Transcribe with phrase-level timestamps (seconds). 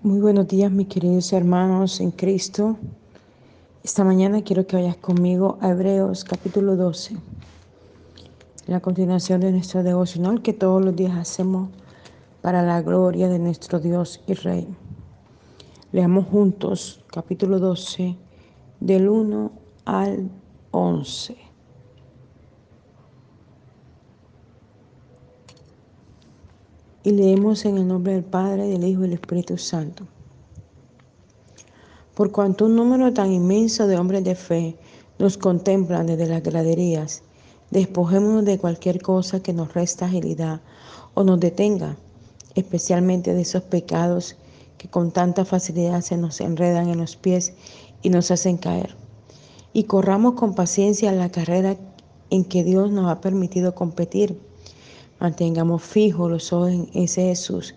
[0.00, 2.76] Muy buenos días, mis queridos hermanos en Cristo.
[3.82, 7.16] Esta mañana quiero que vayas conmigo a Hebreos capítulo 12,
[8.68, 11.70] la continuación de nuestro devocional que todos los días hacemos
[12.42, 14.68] para la gloria de nuestro Dios y Rey.
[15.90, 18.16] Leamos juntos capítulo 12
[18.78, 19.50] del 1
[19.84, 20.30] al
[20.70, 21.47] 11.
[27.04, 30.04] Y leemos en el nombre del Padre, del Hijo y del Espíritu Santo.
[32.14, 34.76] Por cuanto un número tan inmenso de hombres de fe
[35.20, 37.22] nos contemplan desde las graderías,
[37.70, 40.60] despojémonos de cualquier cosa que nos resta agilidad
[41.14, 41.96] o nos detenga,
[42.56, 44.36] especialmente de esos pecados
[44.78, 47.52] que con tanta facilidad se nos enredan en los pies
[48.02, 48.96] y nos hacen caer.
[49.72, 51.76] Y corramos con paciencia la carrera
[52.30, 54.40] en que Dios nos ha permitido competir
[55.20, 57.74] Mantengamos fijos los ojos en ese Jesús,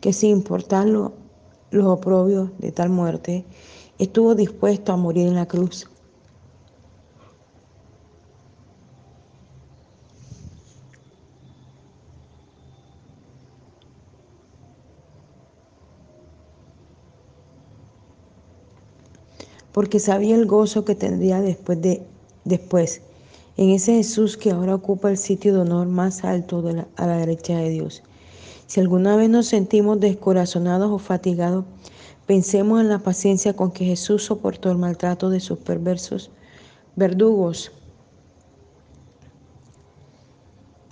[0.00, 3.44] que sin importar los oprobios de tal muerte,
[3.98, 5.88] estuvo dispuesto a morir en la cruz.
[19.72, 22.02] Porque sabía el gozo que tendría después de
[22.44, 23.02] después
[23.60, 26.64] en ese Jesús que ahora ocupa el sitio de honor más alto
[26.96, 28.02] a la derecha de Dios.
[28.66, 31.66] Si alguna vez nos sentimos descorazonados o fatigados,
[32.24, 36.30] pensemos en la paciencia con que Jesús soportó el maltrato de sus perversos
[36.96, 37.70] verdugos.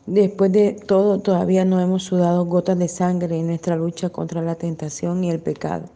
[0.05, 4.57] Después de todo, todavía no hemos sudado gotas de sangre en nuestra lucha contra la
[4.57, 5.89] tentación y el pecado.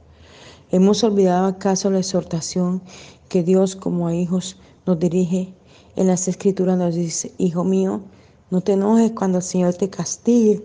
[0.70, 2.80] ¿Hemos olvidado acaso la exhortación
[3.28, 4.56] que Dios como a hijos
[4.86, 5.52] nos dirige
[5.96, 8.00] en las escrituras nos dice, hijo mío,
[8.50, 10.62] no te enojes cuando el Señor te castigue.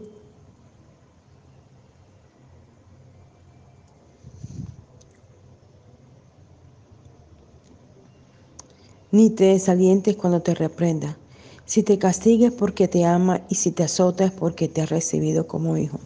[9.11, 11.17] Ni te desalientes cuando te reprenda.
[11.65, 15.47] Si te castigues porque te ama y si te azota es porque te ha recibido
[15.47, 15.99] como hijo.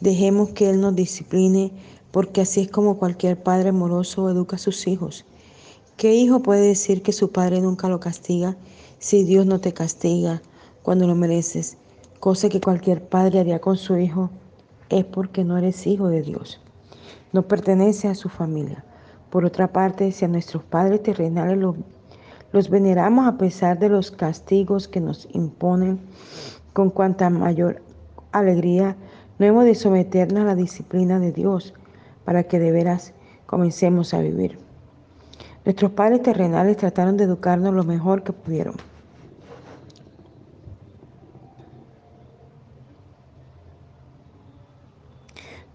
[0.00, 1.72] Dejemos que Él nos discipline
[2.10, 5.24] porque así es como cualquier padre amoroso educa a sus hijos.
[6.00, 8.56] ¿Qué hijo puede decir que su padre nunca lo castiga
[8.98, 10.40] si Dios no te castiga
[10.82, 11.76] cuando lo mereces?
[12.20, 14.30] Cosa que cualquier padre haría con su hijo
[14.88, 16.58] es porque no eres hijo de Dios.
[17.34, 18.82] No pertenece a su familia.
[19.28, 21.76] Por otra parte, si a nuestros padres terrenales los,
[22.50, 26.00] los veneramos a pesar de los castigos que nos imponen,
[26.72, 27.82] con cuanta mayor
[28.32, 28.96] alegría
[29.38, 31.74] no hemos de someternos a la disciplina de Dios
[32.24, 33.12] para que de veras
[33.44, 34.69] comencemos a vivir.
[35.70, 38.74] Nuestros padres terrenales trataron de educarnos lo mejor que pudieron.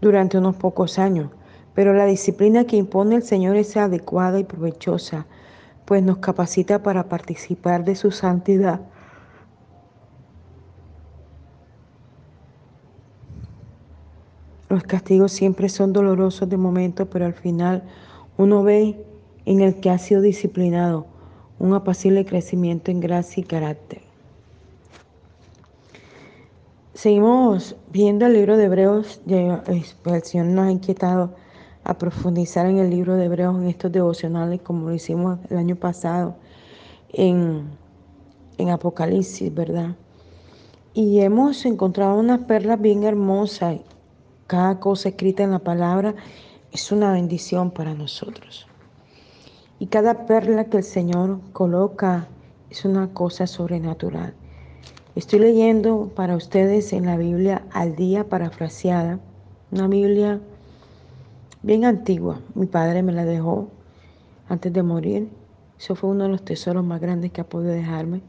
[0.01, 1.31] durante unos pocos años,
[1.73, 5.27] pero la disciplina que impone el Señor es adecuada y provechosa,
[5.85, 8.81] pues nos capacita para participar de su santidad.
[14.67, 17.83] Los castigos siempre son dolorosos de momento, pero al final
[18.37, 19.14] uno ve
[19.45, 21.05] en el que ha sido disciplinado,
[21.59, 24.01] un apacible crecimiento en gracia y carácter.
[26.93, 31.35] Seguimos viendo el libro de Hebreos, el Señor nos ha inquietado
[31.83, 35.75] a profundizar en el libro de Hebreos en estos devocionales como lo hicimos el año
[35.75, 36.35] pasado
[37.13, 37.69] en,
[38.57, 39.95] en Apocalipsis, ¿verdad?
[40.93, 43.79] Y hemos encontrado unas perlas bien hermosas.
[44.47, 46.15] Cada cosa escrita en la palabra
[46.71, 48.67] es una bendición para nosotros.
[49.85, 52.27] Y cada perla que el Señor coloca
[52.71, 54.33] es una cosa sobrenatural.
[55.13, 59.19] Estoy leyendo para ustedes en la Biblia al día parafraseada,
[59.71, 60.41] una Biblia
[61.61, 62.41] bien antigua.
[62.55, 63.67] Mi padre me la dejó
[64.49, 65.29] antes de morir.
[65.77, 68.21] Eso fue uno de los tesoros más grandes que ha podido dejarme.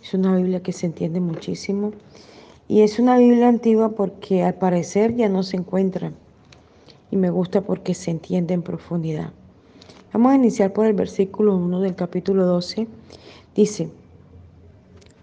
[0.00, 1.90] Es una Biblia que se entiende muchísimo.
[2.68, 6.12] Y es una Biblia antigua porque al parecer ya no se encuentra.
[7.10, 9.32] Y me gusta porque se entiende en profundidad.
[10.12, 12.86] Vamos a iniciar por el versículo 1 del capítulo 12.
[13.54, 13.88] Dice,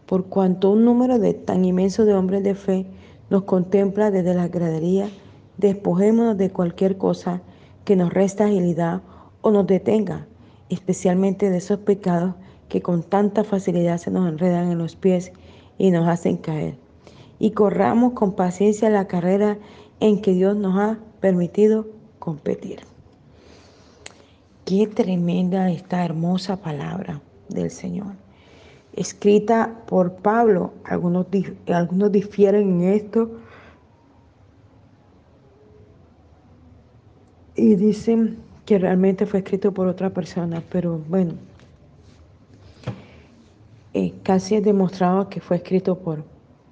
[0.08, 2.88] por cuanto un número de tan inmenso de hombres de fe
[3.30, 5.08] nos contempla desde la gradería,
[5.58, 7.44] despojémonos de cualquier cosa
[7.86, 9.04] que nos resta agilidad
[9.42, 10.26] o nos detenga,
[10.70, 12.34] especialmente de esos pecados
[12.68, 15.32] que con tanta facilidad se nos enredan en los pies
[15.78, 16.74] y nos hacen caer.
[17.38, 19.60] Y corramos con paciencia la carrera
[20.00, 21.86] en que Dios nos ha permitido
[22.18, 22.80] competir.
[24.70, 28.14] Qué tremenda esta hermosa palabra del Señor.
[28.94, 31.26] Escrita por Pablo, algunos,
[31.66, 33.32] algunos difieren en esto,
[37.56, 38.38] y dicen
[38.68, 41.34] que realmente fue escrito por otra persona, pero bueno,
[43.96, 46.24] eh, casi es demostrado que fue escrito por,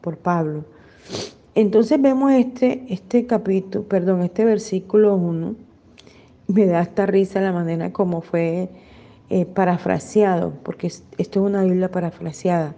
[0.02, 0.66] por Pablo.
[1.56, 5.67] Entonces vemos este, este capítulo, perdón, este versículo 1,
[6.48, 8.70] me da esta risa la manera como fue
[9.30, 12.76] eh, parafraseado, porque esto es una Biblia parafraseada.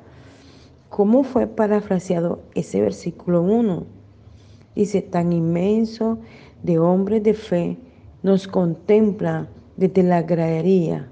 [0.89, 3.85] ¿Cómo fue parafraseado ese versículo 1?
[4.75, 6.17] Dice, tan inmenso
[6.63, 7.77] de hombres de fe
[8.23, 11.07] nos contempla desde la gradería.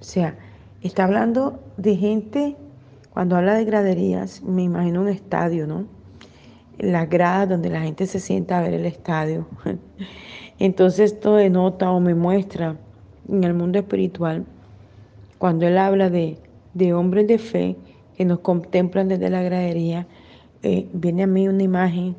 [0.00, 0.38] O sea,
[0.82, 2.56] está hablando de gente,
[3.12, 5.86] cuando habla de graderías, me imagino un estadio, ¿no?
[6.78, 9.46] La grada donde la gente se sienta a ver el estadio.
[10.60, 12.76] Entonces esto denota o me muestra
[13.28, 14.44] en el mundo espiritual
[15.40, 16.36] cuando él habla de,
[16.92, 17.74] hombres de fe
[18.14, 20.06] que nos contemplan desde la gradería,
[20.62, 22.14] eh, viene a mí una imagen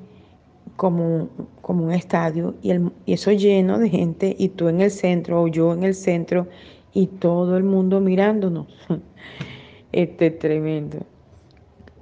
[0.76, 1.30] como,
[1.62, 5.44] como un estadio y, el, y eso lleno de gente y tú en el centro
[5.44, 6.48] o yo en el centro
[6.94, 8.66] y todo el mundo mirándonos.
[9.92, 10.98] este es tremendo.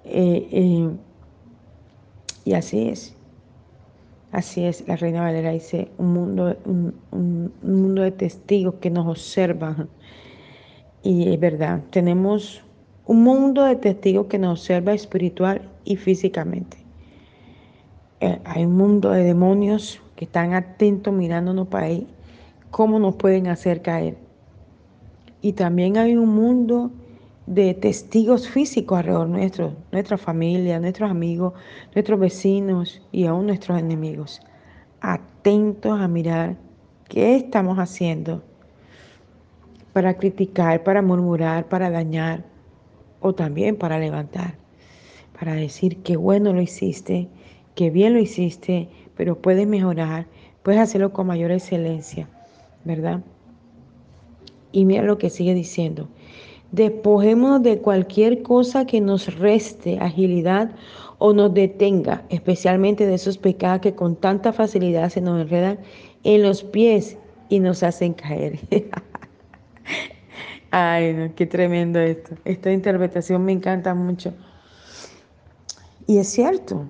[0.06, 0.90] Eh, eh,
[2.46, 3.19] y así es.
[4.32, 9.08] Así es, la reina Valera dice, un mundo, un, un mundo de testigos que nos
[9.08, 9.90] observan
[11.02, 12.62] y es verdad, tenemos
[13.06, 16.78] un mundo de testigos que nos observa espiritual y físicamente.
[18.20, 22.08] Eh, hay un mundo de demonios que están atentos mirándonos para ahí,
[22.70, 24.18] cómo nos pueden hacer caer.
[25.42, 26.92] Y también hay un mundo
[27.50, 31.54] de testigos físicos alrededor nuestro, nuestra familia, nuestros amigos,
[31.96, 34.40] nuestros vecinos y aún nuestros enemigos.
[35.02, 36.58] Atentos a mirar
[37.08, 38.44] qué estamos haciendo
[39.94, 42.46] para criticar, para murmurar, para dañar
[43.20, 44.54] o también para levantar,
[45.38, 47.30] para decir que bueno lo hiciste,
[47.74, 50.28] que bien lo hiciste, pero puedes mejorar,
[50.62, 52.30] puedes hacerlo con mayor excelencia,
[52.86, 53.22] ¿verdad?
[54.72, 56.08] Y mira lo que sigue diciendo.
[56.72, 60.72] Despojémonos de cualquier cosa que nos reste agilidad
[61.18, 65.80] o nos detenga, especialmente de esos pecados que con tanta facilidad se nos enredan
[66.24, 67.18] en los pies
[67.50, 68.60] y nos hacen caer.
[70.72, 72.36] Ay, qué tremendo esto.
[72.46, 74.34] Esta interpretación me encanta mucho.
[76.06, 76.86] Y es cierto,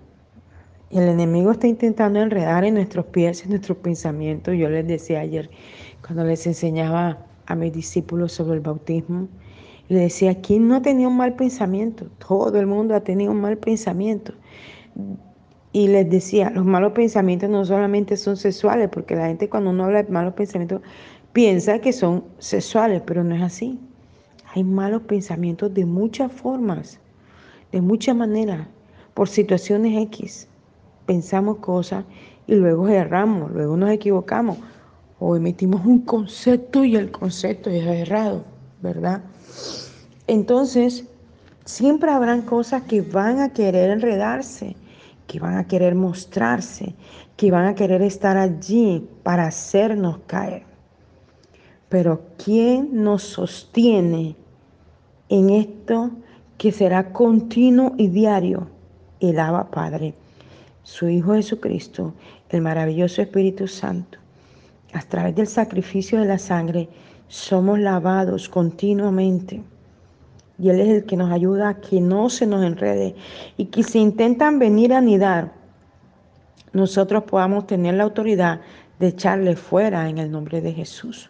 [0.92, 4.56] el enemigo está intentando enredar en nuestros pies, en nuestros pensamientos.
[4.58, 5.50] Yo les decía ayer,
[6.06, 9.28] cuando les enseñaba a mis discípulos sobre el bautismo,
[9.90, 12.06] les decía, ¿quién no tenido un mal pensamiento?
[12.26, 14.34] Todo el mundo ha tenido un mal pensamiento.
[15.72, 19.86] Y les decía, los malos pensamientos no solamente son sexuales, porque la gente cuando uno
[19.86, 20.82] habla de malos pensamientos
[21.34, 23.80] piensa que son sexuales, pero no es así.
[24.54, 27.00] Hay malos pensamientos de muchas formas,
[27.72, 28.68] de muchas maneras,
[29.16, 30.48] por situaciones X.
[31.08, 32.06] Pensamos cosas
[32.46, 34.58] y luego erramos, luego nos equivocamos
[35.20, 38.44] o emitimos un concepto y el concepto es errado,
[38.82, 39.22] ¿verdad?
[40.28, 41.06] Entonces,
[41.66, 44.76] siempre habrán cosas que van a querer enredarse,
[45.28, 46.96] que van a querer mostrarse,
[47.36, 50.64] que van a querer estar allí para hacernos caer.
[51.90, 54.36] Pero ¿quién nos sostiene
[55.30, 56.12] en esto
[56.58, 58.68] que será continuo y diario?
[59.20, 60.14] El Abba Padre,
[60.84, 62.14] su Hijo Jesucristo,
[62.50, 64.18] el maravilloso Espíritu Santo.
[64.94, 66.90] A través del sacrificio de la sangre
[67.30, 69.64] somos lavados continuamente.
[70.58, 73.16] Y Él es el que nos ayuda a que no se nos enrede
[73.56, 75.54] y que si intentan venir a anidar,
[76.74, 78.60] nosotros podamos tener la autoridad
[79.00, 81.30] de echarle fuera en el nombre de Jesús.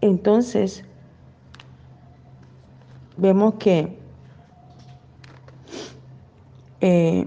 [0.00, 0.84] Entonces,
[3.16, 3.98] vemos que
[6.80, 7.26] eh,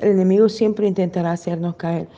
[0.00, 2.08] el enemigo siempre intentará hacernos caer.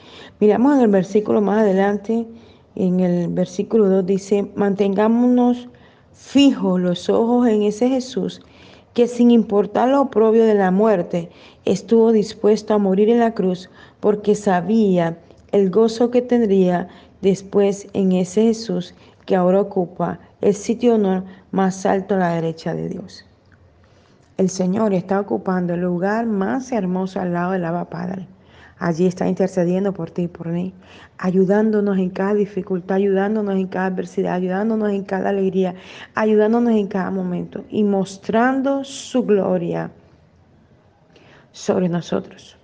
[0.40, 2.26] Miramos en el versículo más adelante,
[2.74, 5.68] en el versículo 2 dice, mantengámonos
[6.12, 8.40] fijos los ojos en ese Jesús
[8.94, 11.30] que sin importar lo oprobio de la muerte,
[11.64, 13.70] estuvo dispuesto a morir en la cruz
[14.00, 15.18] porque sabía
[15.50, 16.88] el gozo que tendría
[17.20, 20.98] después en ese Jesús que ahora ocupa el sitio
[21.52, 23.24] más alto a la derecha de Dios.
[24.42, 28.26] El Señor está ocupando el lugar más hermoso al lado del Abba Padre.
[28.76, 30.74] Allí está intercediendo por ti y por mí,
[31.16, 35.76] ayudándonos en cada dificultad, ayudándonos en cada adversidad, ayudándonos en cada alegría,
[36.16, 39.92] ayudándonos en cada momento y mostrando su gloria
[41.52, 42.56] sobre nosotros.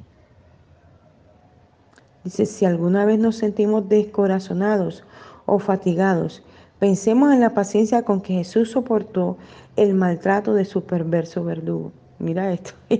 [2.24, 5.04] Dice, si alguna vez nos sentimos descorazonados
[5.46, 6.42] o fatigados,
[6.78, 9.38] pensemos en la paciencia con que Jesús soportó
[9.76, 11.92] el maltrato de su perverso verdugo.
[12.18, 12.72] Mira esto.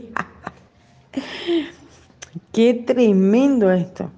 [2.53, 4.11] Qué tremendo esto.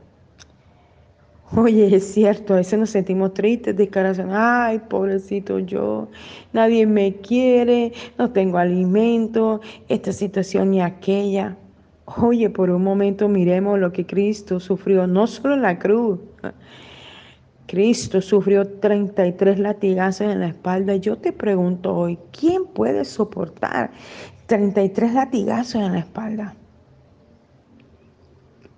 [1.56, 4.20] Oye, es cierto, a veces nos sentimos tristes, descarados.
[4.30, 6.06] Ay, pobrecito yo,
[6.52, 11.56] nadie me quiere, no tengo alimento, esta situación y aquella.
[12.04, 16.20] Oye, por un momento miremos lo que Cristo sufrió, no solo en la cruz.
[17.70, 20.96] Cristo sufrió 33 latigazos en la espalda.
[20.96, 23.92] Yo te pregunto hoy, ¿quién puede soportar
[24.46, 26.56] 33 latigazos en la espalda?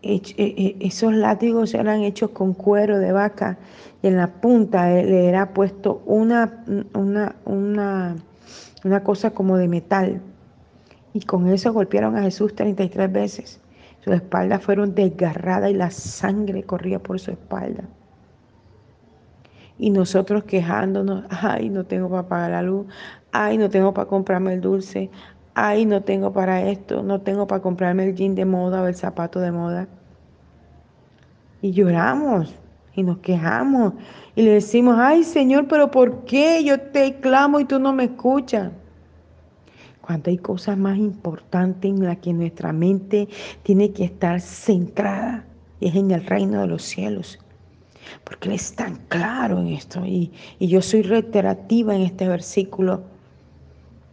[0.02, 3.56] E, e, esos látigos eran hechos con cuero de vaca
[4.02, 8.16] y en la punta le era puesto una, una, una,
[8.84, 10.20] una cosa como de metal
[11.14, 13.58] y con eso golpearon a Jesús 33 veces.
[14.00, 17.84] Sus espaldas fueron desgarradas y la sangre corría por su espalda.
[19.82, 22.86] Y nosotros quejándonos, ay, no tengo para pagar la luz,
[23.32, 25.10] ay, no tengo para comprarme el dulce,
[25.54, 28.94] ay, no tengo para esto, no tengo para comprarme el jean de moda o el
[28.94, 29.88] zapato de moda.
[31.62, 32.54] Y lloramos
[32.94, 33.94] y nos quejamos
[34.36, 38.04] y le decimos, ay Señor, pero ¿por qué yo te clamo y tú no me
[38.04, 38.70] escuchas?
[40.00, 43.28] cuando hay cosas más importantes en las que nuestra mente
[43.64, 45.44] tiene que estar centrada,
[45.80, 47.38] es en el reino de los cielos.
[48.25, 50.04] Porque Él es tan claro en esto.
[50.04, 53.02] Y, y yo soy reiterativa en este versículo.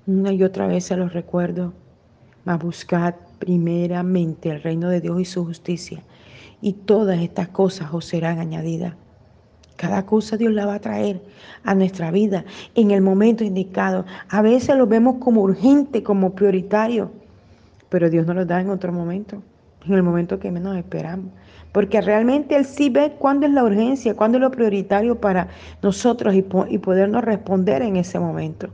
[0.07, 1.73] Una y otra vez se los recuerdo.
[2.45, 6.03] Mas buscad primeramente el reino de Dios y su justicia.
[6.61, 8.93] Y todas estas cosas os serán añadidas.
[9.79, 11.21] Cada cosa Dios la va a traer
[11.63, 12.43] a nuestra vida
[12.75, 14.05] en el momento indicado.
[14.27, 17.11] A veces lo vemos como urgente, como prioritario,
[17.87, 19.41] pero Dios nos lo da en otro momento,
[19.85, 21.31] en el momento que menos esperamos.
[21.71, 25.49] Porque realmente Él sí ve cuándo es la urgencia, cuándo es lo prioritario para
[25.81, 28.69] nosotros y, podernos responder en ese momento.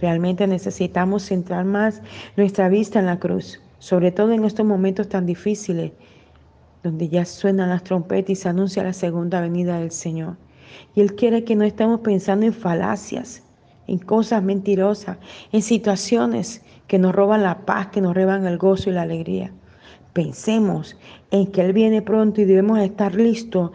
[0.00, 2.00] Realmente necesitamos centrar más
[2.36, 5.92] nuestra vista en la cruz, sobre todo en estos momentos tan difíciles
[6.82, 10.36] donde ya suenan las trompetas y se anuncia la segunda venida del Señor.
[10.94, 13.42] Y Él quiere que no estemos pensando en falacias,
[13.86, 15.18] en cosas mentirosas,
[15.52, 19.52] en situaciones que nos roban la paz, que nos roban el gozo y la alegría.
[20.12, 20.96] Pensemos
[21.30, 23.70] en que Él viene pronto y debemos estar listos,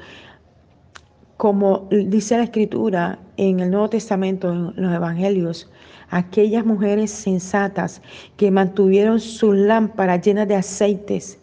[1.38, 5.70] como dice la Escritura en el Nuevo Testamento, en los Evangelios,
[6.10, 8.02] aquellas mujeres sensatas
[8.38, 11.40] que mantuvieron sus lámparas llenas de aceites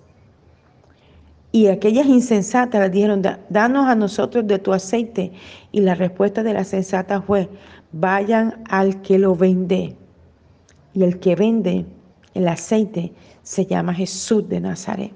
[1.52, 5.32] y aquellas insensatas le dijeron, danos a nosotros de tu aceite.
[5.70, 7.48] Y la respuesta de la sensata fue,
[7.92, 9.94] vayan al que lo vende.
[10.94, 11.84] Y el que vende
[12.32, 15.12] el aceite se llama Jesús de Nazaret.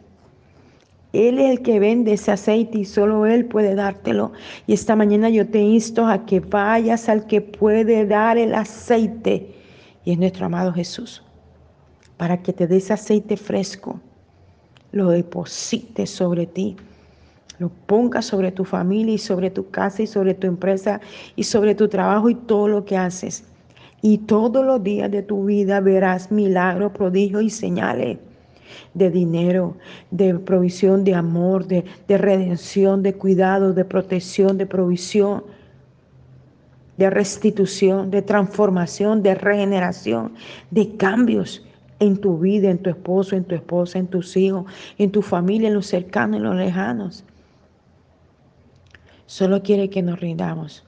[1.13, 4.33] Él es el que vende ese aceite y solo Él puede dártelo.
[4.67, 9.55] Y esta mañana yo te insto a que vayas al que puede dar el aceite.
[10.05, 11.23] Y es nuestro amado Jesús.
[12.17, 14.01] Para que te dé ese aceite fresco
[14.93, 16.77] lo deposites sobre ti,
[17.59, 21.01] lo pongas sobre tu familia y sobre tu casa y sobre tu empresa
[21.35, 23.45] y sobre tu trabajo y todo lo que haces.
[24.03, 28.19] Y todos los días de tu vida verás milagros, prodigios y señales
[28.95, 29.77] de dinero,
[30.11, 35.45] de provisión, de amor, de, de redención, de cuidado, de protección, de provisión,
[36.97, 40.33] de restitución, de transformación, de regeneración,
[40.71, 41.65] de cambios
[41.99, 44.65] en tu vida, en tu esposo, en tu esposa, en tus hijos,
[44.99, 47.25] en tu familia, en los cercanos, en los lejanos.
[49.27, 50.85] Solo quiere que nos rindamos.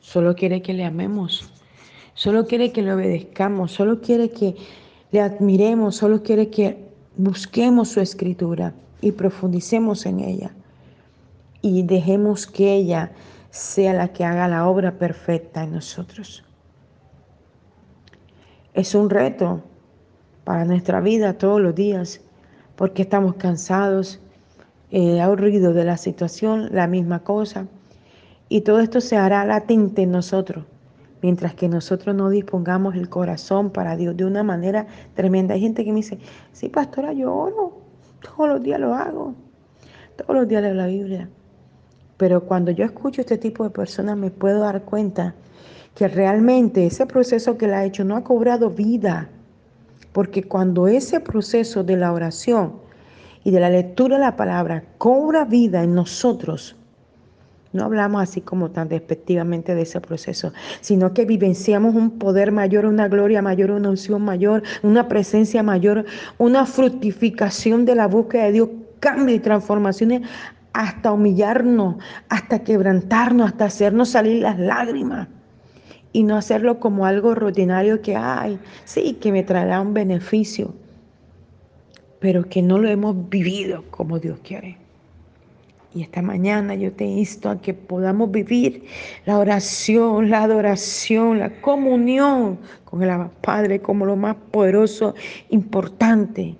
[0.00, 1.52] Solo quiere que le amemos.
[2.18, 3.70] Solo quiere que le obedezcamos.
[3.70, 4.56] Solo quiere que
[5.12, 5.94] le admiremos.
[5.94, 6.76] Solo quiere que
[7.16, 10.50] busquemos su escritura y profundicemos en ella.
[11.62, 13.12] Y dejemos que ella
[13.50, 16.42] sea la que haga la obra perfecta en nosotros.
[18.74, 19.62] Es un reto
[20.42, 22.20] para nuestra vida todos los días,
[22.74, 24.18] porque estamos cansados,
[24.90, 27.68] eh, aburridos de la situación, la misma cosa.
[28.48, 30.64] Y todo esto se hará latente en nosotros,
[31.22, 35.54] mientras que nosotros no dispongamos el corazón para Dios de una manera tremenda.
[35.54, 36.18] Hay gente que me dice,
[36.52, 37.78] sí, pastora, yo oro,
[38.20, 39.34] todos los días lo hago,
[40.16, 41.28] todos los días leo la Biblia.
[42.16, 45.34] Pero cuando yo escucho este tipo de personas me puedo dar cuenta
[45.94, 49.28] que realmente ese proceso que él ha hecho no ha cobrado vida
[50.12, 52.72] porque cuando ese proceso de la oración
[53.44, 56.74] y de la lectura de la palabra cobra vida en nosotros,
[57.72, 62.86] no hablamos así como tan despectivamente de ese proceso, sino que vivenciamos un poder mayor,
[62.86, 66.06] una gloria mayor, una unción mayor, una presencia mayor,
[66.38, 68.68] una fructificación de la búsqueda de Dios,
[69.00, 70.22] cambio y transformaciones
[70.72, 71.96] hasta humillarnos,
[72.28, 75.28] hasta quebrantarnos, hasta hacernos salir las lágrimas
[76.12, 80.74] y no hacerlo como algo rutinario que hay, sí, que me traerá un beneficio,
[82.18, 84.78] pero que no lo hemos vivido como Dios quiere.
[85.94, 88.84] Y esta mañana yo te insto a que podamos vivir
[89.24, 95.14] la oración, la adoración, la comunión con el Padre como lo más poderoso,
[95.48, 96.56] importante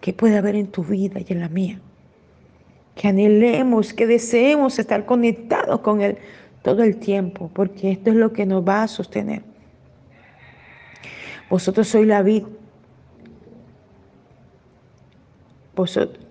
[0.00, 1.80] que puede haber en tu vida y en la mía.
[2.96, 6.18] Que anhelemos, que deseemos estar conectados con Él
[6.62, 9.42] todo el tiempo, porque esto es lo que nos va a sostener.
[11.48, 12.44] Vosotros sois la vid.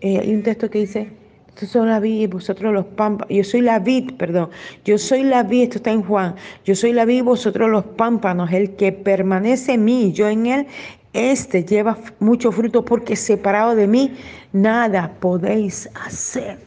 [0.01, 1.22] Eh, hay un texto que dice,
[1.53, 3.29] vosotros sois la vid y vosotros los pámpanos.
[3.29, 4.49] Yo soy la vid, perdón.
[4.85, 6.35] Yo soy la vid, esto está en Juan.
[6.65, 8.51] Yo soy la vid y vosotros los pámpanos.
[8.51, 10.67] El que permanece en mí, yo en él,
[11.13, 14.15] este lleva mucho fruto porque separado de mí,
[14.51, 16.57] nada podéis hacer.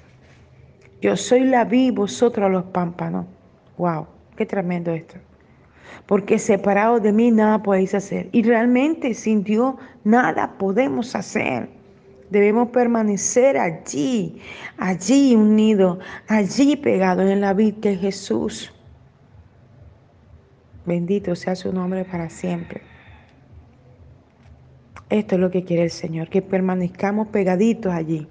[1.03, 3.27] Yo soy la vid, vosotros los pámpanos.
[3.79, 5.17] Wow, qué tremendo esto
[6.07, 8.29] porque separado de mí nada podéis hacer.
[8.31, 9.75] Y realmente sin Dios
[10.05, 11.76] nada podemos hacer.
[12.31, 14.41] Debemos permanecer allí,
[14.79, 18.73] allí unidos, allí pegados en la vida que es Jesús.
[20.85, 22.83] Bendito sea su nombre para siempre.
[25.09, 28.27] Esto es lo que quiere el Señor, que permanezcamos pegaditos allí,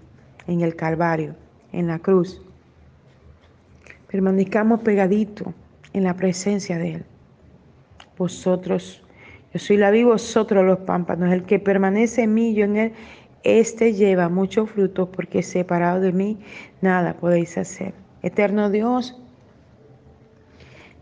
[0.48, 1.36] en el Calvario,
[1.72, 2.42] en la cruz.
[4.12, 5.48] Permanezcamos pegaditos
[5.94, 7.06] en la presencia de Él
[8.18, 9.02] vosotros.
[9.54, 11.32] Yo soy la vida, vosotros los pámpanos.
[11.34, 12.94] El que permanece en mí, yo en él,
[13.46, 16.40] este lleva mucho fruto, porque separado de mí
[16.82, 17.94] nada podéis hacer.
[18.24, 19.16] Eterno Dios,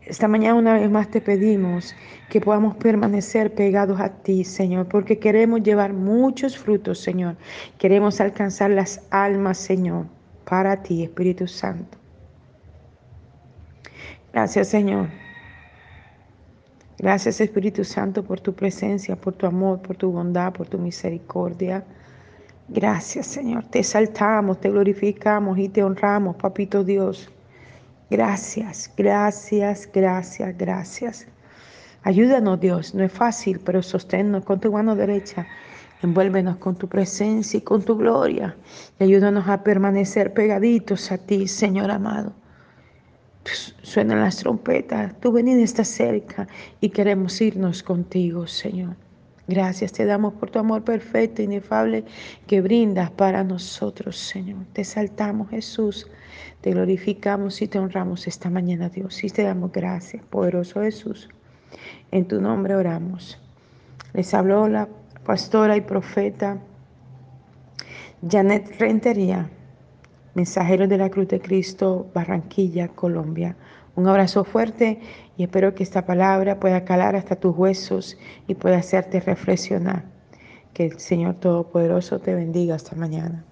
[0.06, 1.96] esta mañana una vez más te pedimos
[2.30, 7.38] que podamos permanecer pegados a ti, Señor, porque queremos llevar muchos frutos, Señor.
[7.78, 10.08] Queremos alcanzar las almas, Señor,
[10.44, 11.98] para ti, Espíritu Santo.
[14.34, 15.08] Gracias, Señor.
[17.04, 21.84] Gracias Espíritu Santo por tu presencia, por tu amor, por tu bondad, por tu misericordia.
[22.70, 27.30] Gracias Señor, te exaltamos, te glorificamos y te honramos, Papito Dios.
[28.10, 31.28] Gracias, gracias, gracias, gracias.
[32.04, 35.48] Ayúdanos Dios, no es fácil, pero sosténnos con tu mano derecha.
[36.02, 38.56] Envuélvenos con tu presencia y con tu gloria.
[39.00, 42.34] Y ayúdanos a permanecer pegaditos a ti, Señor amado.
[43.82, 46.48] Suenan las trompetas, tu venida está cerca
[46.82, 48.96] y queremos irnos contigo, Señor.
[49.48, 52.06] Gracias te damos por tu amor perfecto, inefable,
[52.48, 54.66] que brindas para nosotros, Señor.
[54.72, 56.08] Te saltamos, Jesús.
[56.62, 59.22] Te glorificamos y te honramos esta mañana, Dios.
[59.24, 61.28] Y te damos gracias, poderoso Jesús.
[62.12, 63.38] En tu nombre oramos.
[64.14, 64.88] Les habló la
[65.26, 66.60] pastora y profeta
[68.26, 69.50] Janet Rentería.
[70.36, 73.58] Mensajeros de la Cruz de Cristo, Barranquilla, Colombia.
[73.96, 75.00] Un abrazo fuerte
[75.38, 80.06] y espero que esta palabra pueda calar hasta tus huesos y pueda hacerte reflexionar.
[80.74, 83.46] Que el Señor Todopoderoso te bendiga hasta mañana.